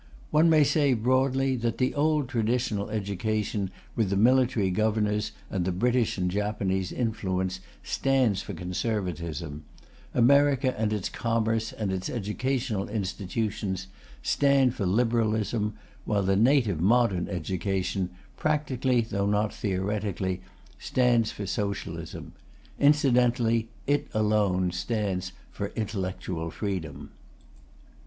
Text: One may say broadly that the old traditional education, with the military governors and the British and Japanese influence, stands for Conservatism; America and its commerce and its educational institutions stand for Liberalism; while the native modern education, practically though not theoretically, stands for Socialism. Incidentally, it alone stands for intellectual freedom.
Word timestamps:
One 0.31 0.49
may 0.49 0.63
say 0.63 0.95
broadly 0.95 1.55
that 1.57 1.77
the 1.77 1.93
old 1.93 2.27
traditional 2.27 2.89
education, 2.89 3.69
with 3.95 4.09
the 4.09 4.17
military 4.17 4.71
governors 4.71 5.31
and 5.51 5.63
the 5.63 5.71
British 5.71 6.17
and 6.17 6.31
Japanese 6.31 6.91
influence, 6.91 7.59
stands 7.83 8.41
for 8.41 8.55
Conservatism; 8.55 9.63
America 10.15 10.73
and 10.75 10.91
its 10.91 11.07
commerce 11.07 11.71
and 11.71 11.91
its 11.91 12.09
educational 12.09 12.89
institutions 12.89 13.89
stand 14.23 14.73
for 14.73 14.87
Liberalism; 14.87 15.75
while 16.05 16.23
the 16.23 16.35
native 16.35 16.81
modern 16.81 17.27
education, 17.27 18.09
practically 18.37 19.01
though 19.01 19.27
not 19.27 19.53
theoretically, 19.53 20.41
stands 20.79 21.31
for 21.31 21.45
Socialism. 21.45 22.33
Incidentally, 22.79 23.69
it 23.85 24.07
alone 24.15 24.71
stands 24.71 25.31
for 25.51 25.67
intellectual 25.75 26.49
freedom. 26.49 27.11